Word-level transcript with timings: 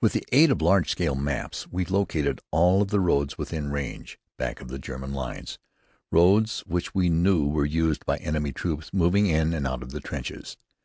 With 0.00 0.12
the 0.12 0.22
aid 0.30 0.52
of 0.52 0.62
large 0.62 0.88
scale 0.88 1.16
maps, 1.16 1.66
we 1.66 1.84
located 1.84 2.40
all 2.52 2.80
of 2.80 2.90
the 2.92 3.00
roads, 3.00 3.36
within 3.36 3.72
range, 3.72 4.16
back 4.38 4.60
of 4.60 4.68
the 4.68 4.78
German 4.78 5.12
lines; 5.12 5.58
roads 6.12 6.60
which 6.60 6.94
we 6.94 7.08
knew 7.08 7.48
were 7.48 7.66
used 7.66 8.06
by 8.06 8.18
enemy 8.18 8.52
troops 8.52 8.92
moving 8.92 9.26
in 9.26 9.52
and 9.52 9.66
out 9.66 9.82
of 9.82 9.90
the 9.90 9.98
trenches. 10.00 10.56